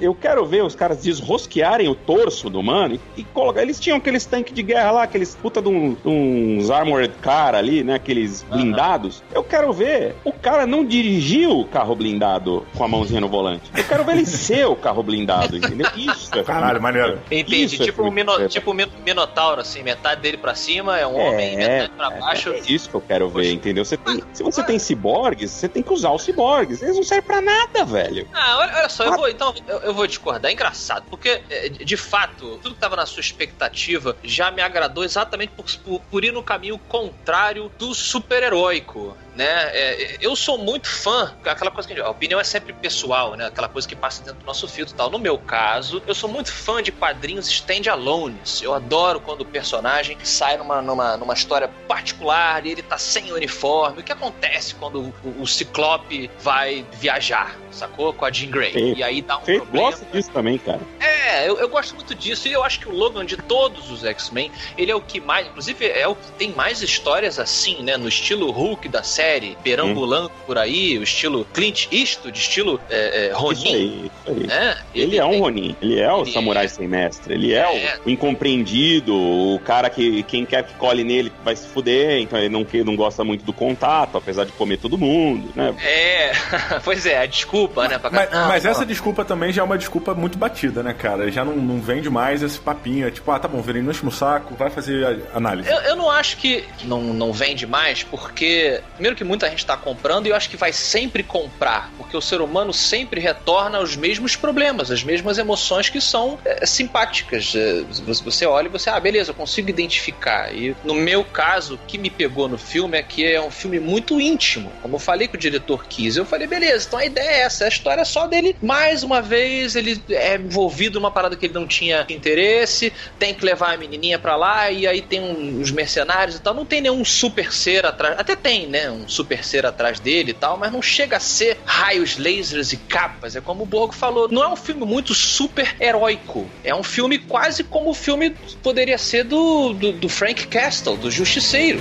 [0.00, 3.62] Eu quero ver os caras desrosquearem o torso do mano e, e colocar.
[3.62, 7.54] Eles tinham aqueles tanques de guerra lá, aqueles puta de, um- de uns armored car
[7.54, 7.94] ali, né?
[7.94, 9.22] Aqueles blindados.
[9.34, 13.70] Eu quero ver o cara não dirigir o carro blindado com a mãozinha no volante.
[13.76, 15.86] Eu quero ver ele ser o carro blindado, entendeu?
[15.96, 17.18] Isso é Caralho, maneiro.
[17.30, 17.64] Entendi.
[17.64, 20.98] Isso é tipo, um filme mino, tipo um mino- minotauro, assim, metade dele pra cima
[20.98, 22.50] é um homem, metade pra baixo.
[22.50, 23.84] É isso que eu quero ver, entendeu?
[23.84, 26.82] Você tem- se você tem ciborgues, você tem que usar os ciborgues.
[26.82, 28.26] Eles não servem pra nada, velho.
[28.32, 30.50] Ah, olha, olha só, eu vou, então, eu, eu vou discordar.
[30.50, 35.04] É engraçado, porque, é, de fato, tudo que tava na sua expectativa já me agradou
[35.04, 39.70] exatamente por, por, por ir no caminho contrário do super-heróico né?
[39.72, 43.34] É, eu sou muito fã, aquela coisa que a, gente, a opinião é sempre pessoal,
[43.36, 43.46] né?
[43.46, 45.08] Aquela coisa que passa dentro do nosso filtro e tal.
[45.08, 48.60] No meu caso, eu sou muito fã de quadrinhos stand-alones.
[48.60, 53.32] Eu adoro quando o personagem sai numa, numa, numa história particular e ele tá sem
[53.32, 54.00] uniforme.
[54.00, 58.12] O que acontece quando o, o Ciclope vai viajar, sacou?
[58.12, 58.72] Com a Jean Grey.
[58.74, 58.94] Sim.
[58.94, 59.90] E aí dá um Você problema.
[59.90, 60.80] gosta disso também, cara.
[61.00, 62.46] É, eu, eu gosto muito disso.
[62.46, 65.46] E eu acho que o Logan de todos os X-Men, ele é o que mais.
[65.46, 67.96] Inclusive, é o que tem mais histórias assim, né?
[67.96, 69.29] No estilo Hulk da série,
[69.62, 73.74] perambulando por aí, o estilo Clint Eastwood, estilo é, é, Isso Ronin.
[73.74, 74.46] aí, isso aí.
[74.46, 74.76] Né?
[74.94, 76.68] Ele é um Ronin, ele é o ele samurai é.
[76.68, 77.98] sem mestre, ele é, É.
[78.04, 82.48] o incompreendido, o cara que quem quer que cole nele vai se fuder, então ele
[82.48, 85.74] não, que- não gosta muito do contato, apesar de comer todo mundo, né?
[85.82, 86.32] É,
[86.84, 87.98] pois é, a desculpa, né?
[87.98, 88.70] pra- Mas, Não, mas não.
[88.70, 91.30] essa desculpa também já é uma desculpa muito batida, né, cara?
[91.30, 93.06] Já não, não vende mais esse papinho.
[93.06, 95.68] É tipo, ah, tá bom, virei no último saco, vai fazer análise.
[95.70, 99.76] Eu, eu não acho que não, não vende mais, porque, primeiro que muita gente tá
[99.76, 103.94] comprando, e eu acho que vai sempre comprar, porque o ser humano sempre retorna aos
[103.94, 107.52] mesmos problemas, às mesmas emoções que são é, simpáticas.
[107.54, 107.82] É,
[108.14, 110.54] você- olha e você, ah, beleza, eu consigo identificar.
[110.54, 113.78] E no meu caso, o que me pegou no filme é que é um filme
[113.78, 114.72] muito íntimo.
[114.80, 117.66] Como eu falei que o diretor quis, eu falei, beleza, então a ideia é essa,
[117.66, 118.56] a história é só dele.
[118.62, 123.44] Mais uma vez, ele é envolvido numa parada que ele não tinha interesse, tem que
[123.44, 126.54] levar a menininha pra lá, e aí tem um- uns mercenários e tal.
[126.54, 128.18] Não tem nenhum super ser atrás.
[128.18, 128.88] Até tem, né?
[129.00, 132.76] Um super ser atrás dele e tal, mas não chega a ser raios, lasers e
[132.76, 133.34] capas.
[133.34, 134.28] É como o Borgo falou.
[134.30, 136.46] Não é um filme muito super heróico.
[136.62, 138.30] É um filme quase como o filme
[138.62, 141.80] poderia ser do, do, do Frank Castle, do Justiceiro.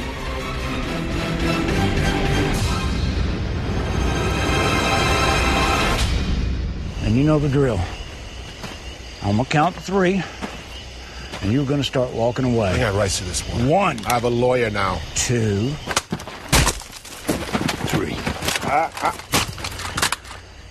[7.04, 7.80] And you know the drill.
[9.24, 10.22] I'm gonna count to three,
[11.42, 12.78] and you're gonna start walking I away.
[12.80, 13.68] got rights to this one.
[13.68, 15.00] One, I have a lawyer now.
[15.16, 15.72] two.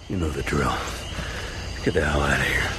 [0.09, 0.73] You know the drill.
[1.85, 2.71] Get the hell out of here.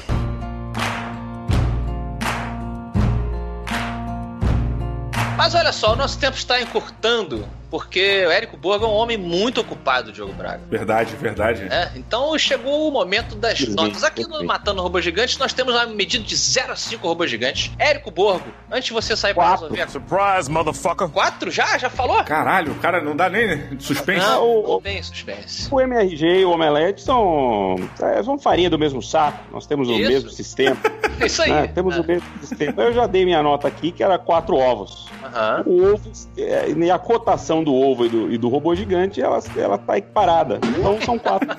[5.36, 9.18] Mas olha só, o nosso tempo está encurtando, porque o Érico Borgo é um homem
[9.18, 10.62] muito ocupado, Diogo Braga.
[10.70, 11.64] Verdade, verdade.
[11.66, 11.92] né?
[11.96, 14.04] Então chegou o momento das notas.
[14.04, 14.44] Aqui no.
[14.44, 17.72] Matando Robôs Gigantes, nós temos uma medida de 0 a 5 robôs gigantes.
[17.78, 19.62] Érico Borgo, antes de você sair para Quatro.
[19.74, 21.10] resolver a Surprise, motherfucker.
[21.10, 21.78] Quatro já?
[21.78, 22.24] Já falou?
[22.24, 24.26] Caralho, o cara não dá nem suspense.
[24.26, 25.68] Não, o- não tem suspense.
[25.72, 29.92] O MRG e o Omelete são, é, são farinha do mesmo saco, nós temos o
[29.94, 30.10] Isso.
[30.10, 30.78] mesmo sistema.
[31.20, 31.52] É isso aí.
[31.52, 31.68] né?
[31.68, 32.82] Temos Ah, o mesmo sistema.
[32.84, 35.08] Eu já dei minha nota aqui, que era quatro ovos.
[35.24, 35.64] aham.
[35.66, 39.40] O ovo, é, e a cotação do ovo e do, e do robô gigante, ela,
[39.56, 40.60] ela tá equiparada.
[40.78, 41.50] Então são quatro.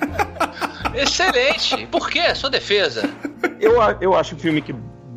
[0.95, 1.87] Excelente.
[1.87, 2.33] Por quê?
[2.35, 3.09] Sua defesa.
[3.59, 4.75] eu, eu acho um filme que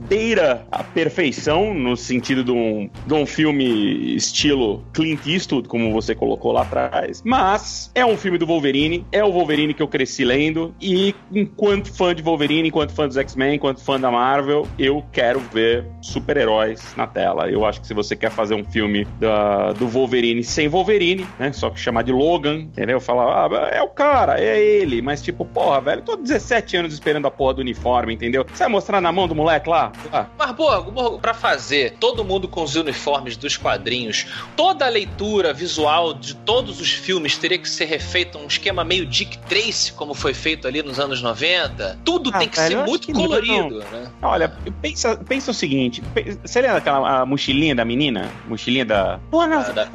[0.08, 6.14] beira a perfeição no sentido de um, de um filme estilo Clint Eastwood, como você
[6.14, 7.22] colocou lá atrás.
[7.24, 10.74] Mas é um filme do Wolverine, é o Wolverine que eu cresci lendo.
[10.80, 15.40] E enquanto fã de Wolverine, enquanto fã dos X-Men, enquanto fã da Marvel, eu quero
[15.52, 17.48] ver super-heróis na tela.
[17.50, 21.52] Eu acho que se você quer fazer um filme da- do Wolverine sem Wolverine, né?
[21.52, 23.00] Só que chamar de Logan, entendeu?
[23.00, 25.00] Falar, ah, é o cara, é ele.
[25.02, 28.44] Mas tipo, porra, velho, tô 17 anos esperando a porra do uniforme, entendeu?
[28.48, 29.92] Você vai mostrar na mão do moleque lá?
[30.12, 34.26] Ah, Mas, Borgo, Borgo, pra fazer todo mundo com os uniformes dos quadrinhos,
[34.56, 39.06] toda a leitura visual de todos os filmes teria que ser refeita um esquema meio
[39.06, 41.98] Dick Tracy, como foi feito ali nos anos 90.
[42.04, 43.20] Tudo Ah, tem que velho, ser muito que não.
[43.22, 44.10] colorido, né?
[44.22, 44.48] Olha,
[44.82, 46.02] pensa, pensa o seguinte:
[46.44, 48.30] você lembra daquela a mochilinha da menina?
[48.46, 49.18] Mochilinha da.
[49.32, 49.88] Ah, da-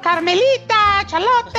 [0.00, 0.74] Carmelita,
[1.08, 1.52] Charlotte.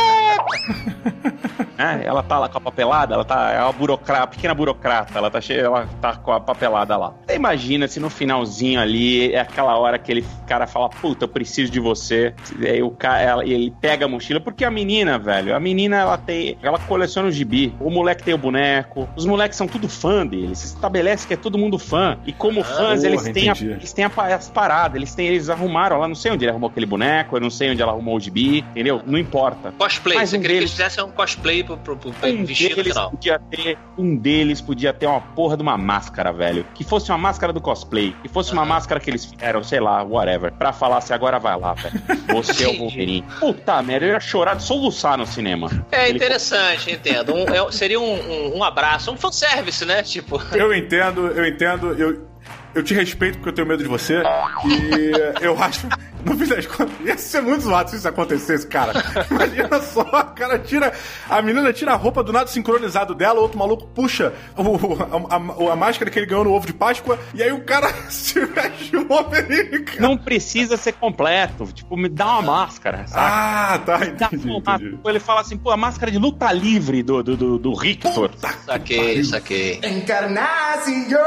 [1.78, 2.04] né?
[2.06, 3.52] Ela tá lá com a papelada, ela tá.
[3.52, 7.14] É uma burocrata, pequena burocrata, ela tá cheia, ela tá com a papelada lá.
[7.26, 11.28] Você imagina se no finalzinho ali é aquela hora que ele cara fala, puta, eu
[11.30, 12.34] preciso de você.
[12.60, 15.98] E aí o cara, ela- ele pega a mochila, porque a menina, velho, a menina
[15.98, 16.58] ela tem.
[16.62, 17.74] Ela coleciona o gibi.
[17.80, 19.08] O moleque tem o boneco.
[19.16, 20.54] Os moleques são tudo fã dele.
[20.56, 22.18] Se estabelece que é todo mundo fã.
[22.26, 25.50] E como fãs, porra, eles têm, a, eles têm a as paradas, eles têm, eles
[25.50, 28.16] arrumaram lá, não sei onde ele arrumou aquele boneco, eu não sei onde ela arrumou
[28.16, 29.02] o gibi, entendeu?
[29.06, 29.74] Não importa.
[29.78, 32.46] Cosplay, Mas você um queria que deles- eles fizessem um cosplay pro, pro, pro, Um
[32.46, 33.10] vestido deles, final.
[33.12, 36.66] podia ter, um deles podia ter uma porra de uma máscara, velho.
[36.74, 38.16] Que fosse uma máscara do cosplay.
[38.22, 40.52] Que fosse uma máscara que eles fizeram, sei lá, whatever.
[40.54, 42.02] Pra falar assim, agora vai lá, velho.
[42.34, 42.78] Você é o.
[42.84, 43.24] Wolverine.
[43.40, 45.70] Puta merda, eu ia chorar de soluçar no cinema.
[45.92, 47.34] É Ele- interessante, entendo.
[47.34, 50.04] Um- é- seria um, um, um abraço, um fanservice, né?
[50.04, 52.28] Tipo, Eu entendo, eu entendo, eu,
[52.74, 54.22] eu te respeito porque eu tenho medo de você.
[54.66, 55.12] E
[55.46, 55.88] eu acho,
[56.26, 58.94] no fim das contas, ia ser muito zoado se isso acontecesse, cara.
[59.30, 60.92] Imagina só, o cara tira.
[61.30, 65.36] A menina tira a roupa do nada sincronizado dela, o outro maluco puxa o- a,
[65.70, 68.40] a- a máscara que ele ganhou no ovo de Páscoa, e aí o cara se
[68.46, 70.00] veste o cara.
[70.00, 71.66] Não precisa ser completo.
[71.74, 73.22] Tipo, me dá uma máscara, sabe?
[73.26, 74.98] Ah, tá, Dá entendi, uma entendi.
[75.06, 78.32] Ele fala assim, pô, a máscara de luta livre do, do, do, do Rictor.
[78.66, 79.80] Saquei, saquei.
[79.84, 81.20] Encarnación.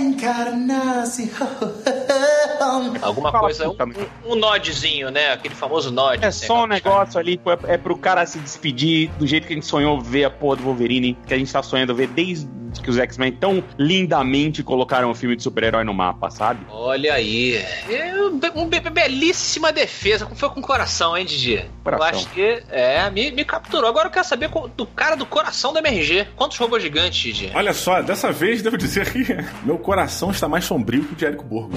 [0.00, 1.30] Encarnación.
[3.02, 3.84] Alguma Fala, coisa, um, puta,
[4.26, 5.32] um, um nodzinho, né?
[5.32, 6.22] Aquele famoso nod.
[6.22, 9.46] É assim, só um negócio ali, pô, é, é pro cara se despedir do jeito
[9.46, 12.08] que a gente sonhou ver a porra do Wolverine, que a gente tá sonhando ver
[12.08, 12.46] desde
[12.78, 16.60] que os X-Men tão lindamente colocaram o filme de super-herói no mapa, sabe?
[16.70, 17.64] Olha aí.
[17.88, 20.28] Eu, be- um be- belíssima defesa.
[20.34, 21.64] Foi com coração, hein, Didi?
[21.82, 22.06] Coração.
[22.06, 23.88] Eu acho que é, me, me capturou.
[23.88, 26.28] Agora eu quero saber do cara do coração da MRG.
[26.36, 27.50] Quantos robôs gigantes, Didi?
[27.54, 29.24] Olha só, dessa vez devo dizer que
[29.64, 31.72] meu coração está mais sombrio que o de Érico Borgo.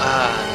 [0.00, 0.47] Ah,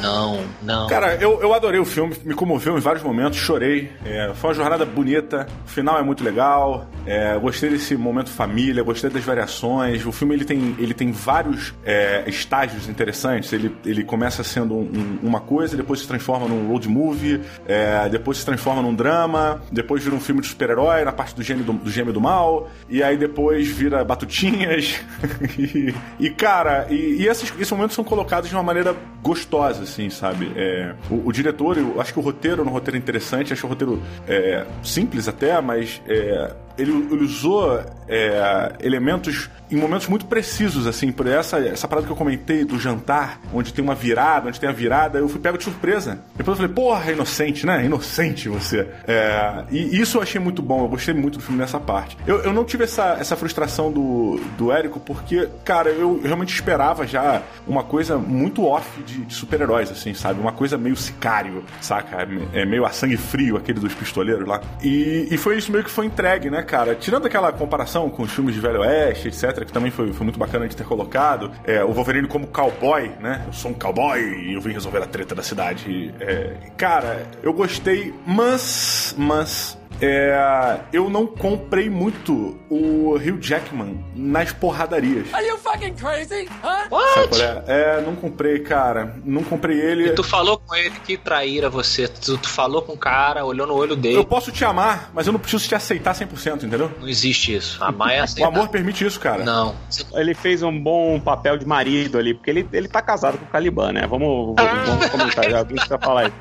[0.00, 0.86] não não.
[0.88, 3.90] Cara, eu, eu adorei o filme, me comoveu em vários momentos, chorei.
[4.04, 6.86] É, foi uma jornada bonita, o final é muito legal.
[7.06, 10.04] é, gostei desse momento família, gostei das variações.
[10.04, 13.52] O filme ele tem, ele tem vários é, estágios interessantes.
[13.52, 18.08] Ele, ele começa sendo um- um- uma coisa, depois se transforma num road movie, é,
[18.08, 21.64] depois se transforma num drama, depois vira um filme de super-herói na parte do gêmeo
[21.64, 25.00] do, do gêmeo do mal, e aí depois vira batutinhas.
[25.58, 30.08] e, e, cara, e, e esses, esses momentos são colocados de uma maneira gostosa, assim,
[30.08, 30.52] sabe?
[30.56, 33.68] É, o, o diretor, eu acho que o roteiro é um roteiro interessante, acho o
[33.68, 40.86] roteiro é, simples até, mas é, ele, ele usou é, elementos em momentos muito precisos,
[40.86, 44.58] assim, por essa, essa parada que eu comentei do jantar, onde tem uma virada, onde
[44.58, 46.18] tem a virada, eu fui pego de surpresa.
[46.36, 47.84] Depois eu falei, porra, inocente, né?
[47.84, 48.88] Inocente você.
[49.06, 52.16] É, e isso eu achei muito bom, eu gostei muito do filme nessa parte.
[52.26, 57.06] Eu, eu não tive essa, essa frustração do, do Érico, porque, cara, eu realmente esperava
[57.06, 60.40] já uma coisa muito off de, de super-heróis, assim, sabe?
[60.40, 62.26] Uma coisa meio sicário, saca?
[62.52, 64.60] É meio a sangue frio, aquele dos pistoleiros lá.
[64.82, 66.94] E, e foi isso meio que foi entregue, né, cara?
[66.94, 70.38] Tirando aquela comparação com os filmes de Velho Oeste, etc., que também foi, foi muito
[70.38, 73.42] bacana de ter colocado, é, o Wolverine como cowboy, né?
[73.48, 76.14] Eu sou um cowboy e eu vim resolver a treta da cidade.
[76.20, 79.14] É, cara, eu gostei, mas.
[79.18, 79.79] Mas.
[80.00, 85.32] É, eu não comprei muito o Hugh Jackman nas porradarias.
[85.32, 86.48] Are you fucking crazy?
[86.62, 86.88] Huh?
[86.88, 87.62] Qual é?
[87.66, 89.16] É, não comprei, cara.
[89.24, 90.06] Não comprei ele.
[90.08, 92.08] E tu falou com ele que traíra você.
[92.08, 94.16] Tu, tu falou com o cara, olhou no olho dele.
[94.16, 96.90] Eu posso te amar, mas eu não preciso te aceitar 100%, entendeu?
[97.00, 97.82] Não existe isso.
[97.82, 98.48] Amar é O aceitar.
[98.48, 99.44] amor permite isso, cara.
[99.44, 99.74] Não.
[100.14, 103.48] Ele fez um bom papel de marido ali, porque ele, ele tá casado com o
[103.48, 104.06] Caliban, né?
[104.06, 106.34] Vamos, vamos, vamos comentar, já alguém precisa falar isso.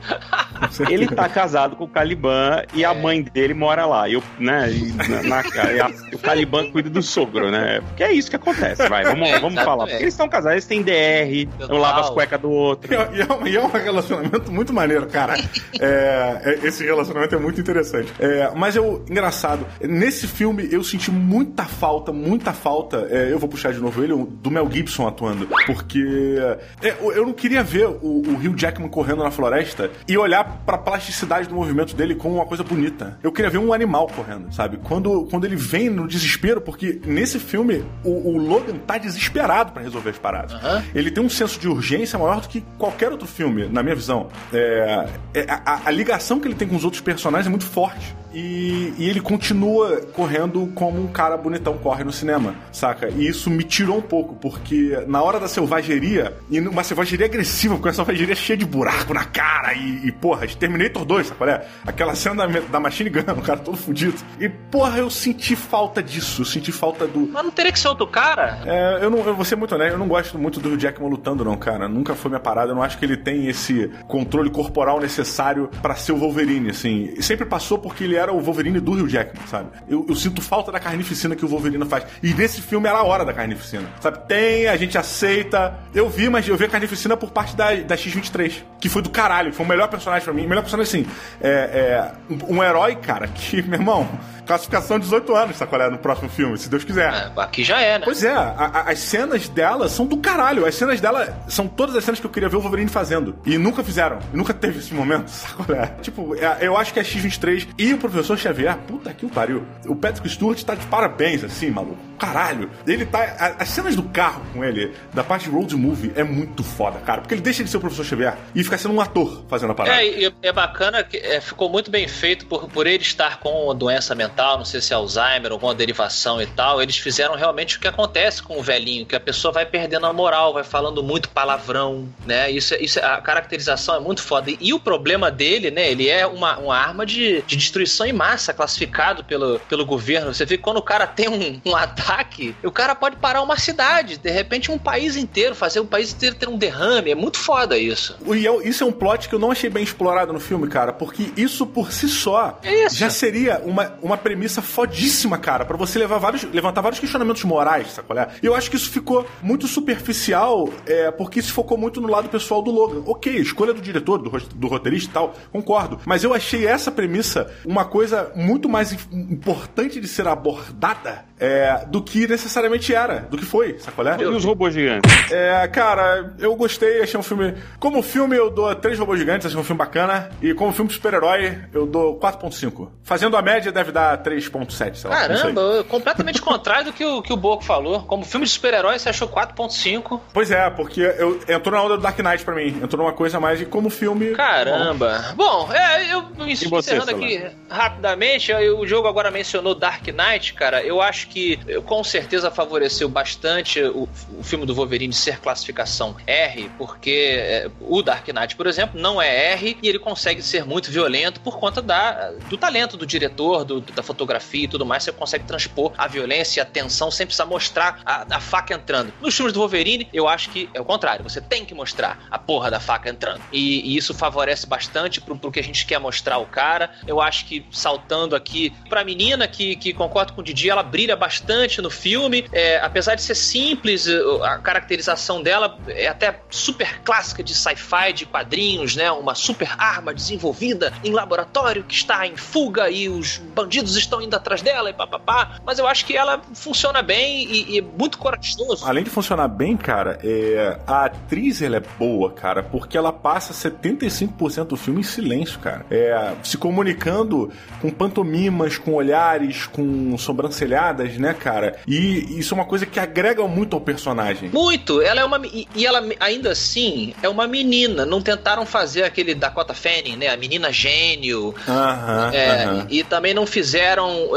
[0.89, 4.07] Ele tá casado com o Caliban e a mãe dele mora lá.
[4.09, 7.81] E, o, né, e na, na- e a- o Caliban cuida do sogro, né?
[7.87, 9.03] Porque é isso que acontece, vai.
[9.03, 9.85] Vamos, vamos falar.
[9.85, 11.75] Porque eles estão casados, eles têm DR, Total.
[11.75, 12.91] eu lavo as cuecas do outro.
[12.93, 15.35] E é, e é um, e é um relacionamento muito maneiro, cara.
[15.79, 18.11] É, é- esse relacionamento é muito interessante.
[18.19, 23.07] É, mas eu, engraçado, nesse filme eu senti muita falta, muita falta.
[23.09, 25.47] é, eu vou puxar de novo ele, do Mel Gibson atuando.
[25.65, 26.35] Porque
[26.81, 30.48] é, eu eu não queria ver o, o Hugh Jackman correndo na floresta e olhar
[30.65, 33.17] pra plasticidade do movimento dele como uma coisa bonita.
[33.23, 34.77] Eu queria ver um animal correndo, sabe?
[34.77, 39.81] Quando, quando ele vem no desespero, porque nesse filme o, o Logan tá desesperado pra
[39.81, 40.59] resolver as paradas.
[40.93, 44.27] Ele tem um senso de urgência maior do que qualquer outro filme, na minha visão.
[44.53, 48.15] É, é, a, a ligação que ele tem com os outros personagens é muito forte.
[48.33, 53.09] E, e ele continua correndo como um cara bonitão corre no cinema, saca?
[53.09, 57.77] E isso me tirou um pouco, porque na hora da selvageria, e numa selvageria agressiva,
[57.77, 61.37] com essa selvageria cheia de buraco na cara, e, e porra, de Terminator 2, sabe
[61.37, 61.65] qual é?
[61.85, 64.15] Aquela cena da, da Machine Gun, o cara todo fudido.
[64.39, 67.87] E porra, eu senti falta disso, eu senti falta do, Mas não teria que ser
[67.87, 68.59] outro cara?
[68.65, 71.43] é, eu não, eu vou ser muito honesto, eu não gosto muito do Jackman lutando,
[71.43, 71.87] não, cara.
[71.87, 72.71] Nunca foi minha parada.
[72.71, 77.13] Eu não acho que ele tem esse controle corporal necessário pra ser o Wolverine, assim.
[77.21, 79.69] Sempre passou porque ele era o Wolverine do Hugh Jackman, sabe?
[79.87, 82.05] Eu, eu sinto falta da carnificina que o Wolverine faz.
[82.21, 84.19] E nesse filme era a hora da carnificina, sabe?
[84.27, 85.79] Tem, a gente aceita.
[85.93, 89.09] Eu vi, mas eu vi a carnificina por parte da, da X-23, que foi do
[89.09, 89.53] caralho.
[89.53, 90.47] Foi o melhor personagem pra mim.
[90.47, 91.11] Melhor personagem, assim,
[91.41, 92.11] é, é
[92.47, 94.07] um herói, cara, que, meu irmão,
[94.49, 95.89] classificação 18 anos, sabe qual é?
[95.89, 97.13] No próximo filme, se Deus quiser.
[97.13, 98.05] É, aqui já é, né?
[98.05, 100.65] Pois é, a- a- as cenas dela são do caralho.
[100.65, 103.37] As cenas dela são todas as cenas que eu queria ver o Wolverine fazendo.
[103.45, 104.19] E nunca fizeram.
[104.33, 105.85] E nunca teve esse momento, sabe qual é?
[106.01, 109.63] Tipo, é, eu acho que a X-23 e o Professor Xavier, puta que o pariu.
[109.85, 111.97] O Patrick Stewart tá de parabéns, assim, maluco.
[112.17, 112.69] Caralho.
[112.85, 113.19] Ele tá.
[113.39, 116.99] a- as cenas do carro com ele, da parte de road movie, é muito foda,
[116.99, 117.21] cara.
[117.21, 119.75] Porque ele deixa de ser o Professor Xavier e fica sendo um ator fazendo a
[119.75, 120.01] parada.
[120.01, 123.73] É, E, é bacana que é, ficou muito bem feito por, por ele estar com
[123.75, 126.81] doença mental, não sei se é Alzheimer, alguma derivação e tal.
[126.81, 130.13] Eles fizeram realmente o que acontece com o velhinho, que a pessoa vai perdendo a
[130.13, 132.49] moral, vai falando muito palavrão, né?
[132.51, 134.51] Isso, é- isso é- a caracterização é muito foda.
[134.59, 135.89] E, o problema dele, né?
[135.91, 140.33] Ele é uma, uma arma de, de destruição em massa, classificado pelo, pelo governo.
[140.33, 143.57] Você vê que quando o cara tem um, um ataque, o cara pode parar uma
[143.57, 147.11] cidade, de repente um país inteiro, fazer o país inteiro ter um derrame.
[147.11, 148.15] É muito foda isso.
[148.33, 150.93] E eu- isso é um plot que eu não achei bem explorado no filme, cara,
[150.93, 152.95] porque isso por si só Isso.
[152.95, 157.91] já seria uma, uma premissa fodíssima, cara, pra você levar vários, levantar vários questionamentos morais,
[157.93, 158.27] sabe qual é?
[158.43, 162.29] E eu acho que isso ficou muito superficial, é, porque se focou muito no lado
[162.29, 163.01] pessoal do Logan.
[163.07, 165.99] Ok, escolha do diretor, do, do roteirista e tal, concordo.
[166.05, 168.97] Mas eu achei essa premissa uma coisa muito mais im-
[169.33, 174.21] importante de ser abordada é, do que necessariamente era, do que foi, sabe qual é?
[174.21, 175.11] E os robôs gigantes?
[175.31, 177.55] É, cara, eu gostei, achei um filme.
[177.79, 180.29] Como filme, eu dou três robôs gigantes, achei um filme bacana.
[180.39, 182.89] E como filme de super-herói, eu dou 4.5.
[183.03, 185.15] Fazendo a média, deve dar 3.7, sei lá.
[185.27, 188.01] Caramba, completamente contrário do que o, que o Boco falou.
[188.03, 190.19] Como filme de super-herói, você achou 4.5.
[190.33, 192.67] Pois é, porque eu, entrou na onda do Dark Knight pra mim.
[192.81, 194.31] Entrou numa coisa mais de como filme.
[194.35, 195.33] Caramba.
[195.35, 200.83] Bom, é, eu me encerrando aqui rapidamente, eu- o jogo agora mencionou Dark Knight, cara.
[200.83, 206.15] Eu acho que eu, com certeza favoreceu bastante o, o filme do Wolverine ser classificação
[206.25, 210.65] R, porque é, o Dark Knight, por exemplo, não é R e ele consegue ser
[210.65, 215.03] muito violento por conta da, do talento do diretor, do- da fotografia e tudo mais.
[215.03, 219.13] Você consegue transpor a violência e a tensão sem precisar mostrar a, a faca entrando.
[219.21, 221.23] Nos filmes do Wolverine, eu acho que é o contrário.
[221.23, 223.41] Você tem que mostrar a porra da faca entrando.
[223.51, 226.91] E, e isso favorece bastante pro, pro que a gente quer mostrar o cara.
[227.05, 231.15] Eu acho que saltando aqui pra menina, que, que concordo com o Didi, ela brilha
[231.15, 232.45] bastante no filme.
[232.51, 234.07] É, apesar de ser simples,
[234.43, 239.11] a caracterização dela é até super clássica de sci-fi, de quadrinhos, né?
[239.11, 244.35] Uma super arma desenvolvida em laboratório que está em fuga e os bandidos estão indo
[244.35, 245.57] atrás dela e papapá.
[245.65, 248.85] Mas eu acho que ela funciona bem e, e é muito corajoso.
[248.85, 253.53] Além de funcionar bem, cara, é, a atriz ela é boa, cara, porque ela passa
[253.53, 255.85] 75% do filme em silêncio, cara.
[255.89, 261.77] É, se comunicando com pantomimas, com olhares, com sobrancelhadas, né, cara?
[261.87, 264.49] E isso é uma coisa que agrega muito ao personagem.
[264.49, 265.01] Muito.
[265.01, 265.39] Ela é uma.
[265.47, 268.05] E, e ela, ainda assim, é uma menina.
[268.05, 270.27] Não tentaram fazer aquele Dakota Fanning, né?
[270.29, 271.53] A menina gênio.
[271.67, 272.87] Aham, É, aham.
[272.89, 273.78] E também não fizeram,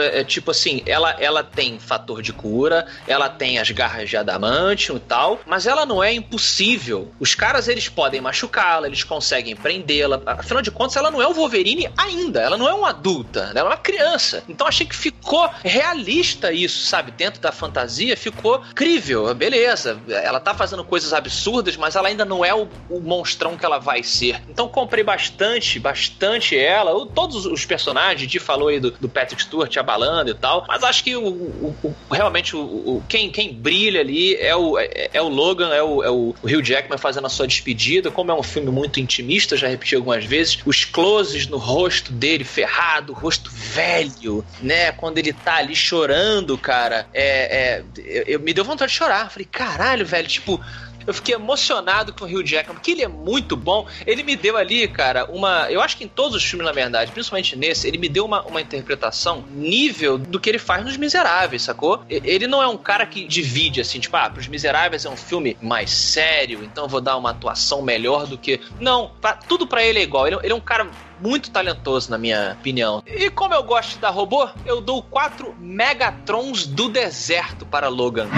[0.00, 4.16] é, é, tipo assim, ela, ela tem fator de cura, ela tem as garras de
[4.16, 7.10] adamantium e tal, mas ela não é impossível.
[7.18, 10.20] Os caras, eles podem machucá-la, eles conseguem prendê-la.
[10.26, 13.60] Afinal de contas, ela não é o Wolverine ainda, ela não é uma adulta, ela
[13.60, 14.42] é uma criança.
[14.48, 17.10] Então achei que ficou realista isso, sabe?
[17.12, 19.98] Dentro da fantasia, ficou crível, beleza.
[20.08, 23.78] Ela tá fazendo coisas absurdas, mas ela ainda não é o, o monstrão que ela
[23.78, 24.42] vai ser.
[24.48, 26.92] Então comprei bastante, bastante ela.
[27.06, 31.02] Todos os personagens, de falou aí do, do Patrick Stewart abalando e tal, mas acho
[31.02, 35.28] que o, o- o- realmente o, quem, quem brilha ali é o, é, é o
[35.28, 38.10] Logan, é o, é o Hugh Jackman fazendo a sua despedida.
[38.10, 42.44] Como é um filme muito intimista, já repeti algumas vezes, os closes no rosto dele
[42.44, 44.92] ferrado, rosto velho, né?
[44.92, 49.30] Quando ele tá ali chorando, cara, é, é, eu, eu- me deu vontade de chorar.
[49.30, 50.60] Falei, caralho, velho, tipo.
[51.06, 53.86] Eu fiquei emocionado com o Hugh Jackman, porque ele é muito bom.
[54.06, 55.70] Ele me deu ali, cara, uma.
[55.70, 58.42] Eu acho que em todos os filmes, na verdade, principalmente nesse, ele me deu uma,
[58.42, 62.02] uma interpretação nível do que ele faz nos Miseráveis, sacou?
[62.08, 65.56] Ele não é um cara que divide, assim, tipo, ah, pros Miseráveis é um filme
[65.60, 68.60] mais sério, então vou dar uma atuação melhor do que.
[68.80, 70.26] Não, pra- tudo pra ele é igual.
[70.26, 70.86] Ele, ele é um cara
[71.22, 73.02] muito talentoso, na minha opinião.
[73.06, 78.28] E como eu gosto da robô, eu dou quatro Megatrons do deserto para Logan.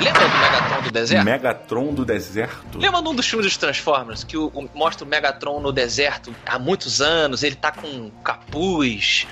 [0.00, 1.24] Lembra do Megatron do deserto?
[1.24, 2.78] Megatron do deserto.
[2.78, 6.34] Lembra de um dos filmes dos Transformers que o, o- mostra o Megatron no deserto
[6.46, 7.42] há muitos anos?
[7.42, 9.26] Ele tá com um capuz.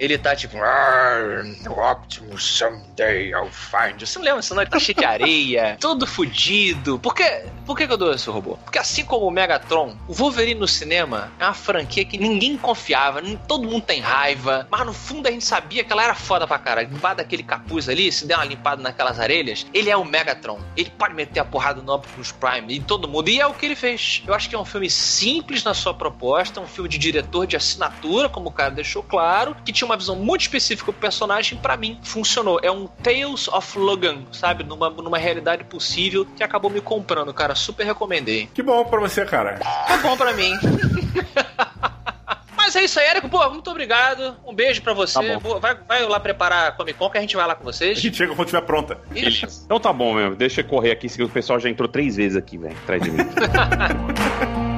[0.00, 0.56] Ele tá tipo.
[0.56, 4.06] "Arr, Optimus, someday I'll find you.
[4.06, 4.62] Você não lembra disso, não?
[4.62, 6.98] Ele tá cheio de areia, todo fudido.
[6.98, 8.56] Por que, por que, eu dou esse robô?
[8.64, 13.20] Porque assim como o Megatron, o Wolverine no cinema é uma franquia que ninguém confiava,
[13.46, 16.58] todo mundo tem raiva, mas no fundo a gente sabia que ela era foda pra
[16.58, 16.88] caralho.
[16.88, 20.58] Debaixo daquele capuz ali, se der uma limpada naquelas arelhas, ele é o Megatron.
[20.76, 23.28] Ele pode meter a porrada no Optimus Prime e todo mundo.
[23.28, 24.22] E é o que ele fez.
[24.26, 27.56] Eu acho que é um filme simples na sua proposta, um filme de diretor de
[27.56, 31.58] assinatura, como o cara deixou claro, que tinha uma visão muito específica do personagem.
[31.58, 32.60] Pra mim, funcionou.
[32.62, 34.64] É um Tales of Logan, sabe?
[34.64, 37.54] Numa, numa realidade possível que acabou me comprando, cara.
[37.54, 38.48] Super recomendei.
[38.54, 39.58] Que bom pra você, cara.
[39.58, 40.52] Tá bom pra mim.
[42.56, 43.28] Mas é isso aí, Érico.
[43.28, 44.36] Pô, muito obrigado.
[44.46, 45.20] Um beijo pra você.
[45.20, 45.38] Tá.
[45.40, 47.72] Boa, vai, vai lá preparar a Comic Con que a gente vai lá com A
[47.72, 47.98] vocês.
[47.98, 48.98] gente chega quando estiver pronta.
[49.64, 50.36] Então tá bom, meu.
[50.36, 53.24] Deixa eu correr aqui, o pessoal já entrou três vezes aqui, velho, atrás de mim.